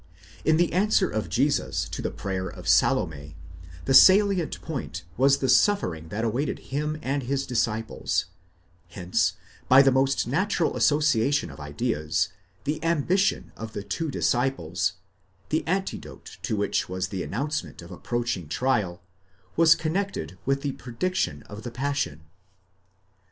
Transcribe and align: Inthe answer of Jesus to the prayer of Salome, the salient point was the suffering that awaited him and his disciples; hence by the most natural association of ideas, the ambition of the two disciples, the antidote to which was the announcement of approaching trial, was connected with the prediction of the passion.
Inthe 0.43 0.73
answer 0.73 1.07
of 1.11 1.29
Jesus 1.29 1.87
to 1.89 2.01
the 2.01 2.09
prayer 2.09 2.47
of 2.47 2.67
Salome, 2.67 3.37
the 3.85 3.93
salient 3.93 4.59
point 4.63 5.03
was 5.15 5.37
the 5.37 5.47
suffering 5.47 6.07
that 6.09 6.23
awaited 6.25 6.57
him 6.73 6.97
and 7.03 7.21
his 7.21 7.45
disciples; 7.45 8.25
hence 8.87 9.33
by 9.69 9.83
the 9.83 9.91
most 9.91 10.25
natural 10.25 10.75
association 10.75 11.51
of 11.51 11.59
ideas, 11.59 12.29
the 12.63 12.83
ambition 12.83 13.51
of 13.55 13.73
the 13.73 13.83
two 13.83 14.09
disciples, 14.09 14.93
the 15.49 15.63
antidote 15.67 16.39
to 16.41 16.55
which 16.55 16.89
was 16.89 17.09
the 17.09 17.21
announcement 17.21 17.83
of 17.83 17.91
approaching 17.91 18.49
trial, 18.49 19.03
was 19.55 19.75
connected 19.75 20.35
with 20.47 20.63
the 20.63 20.71
prediction 20.71 21.43
of 21.43 21.61
the 21.61 21.69
passion. 21.69 22.21